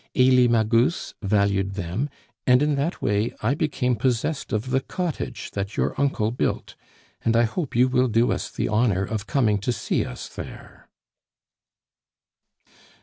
[0.15, 2.09] Elie Magus valued them,
[2.47, 6.75] and in that way I became possessed of the cottage that your uncle built,
[7.23, 10.89] and I hope you will do us the honor of coming to see us there."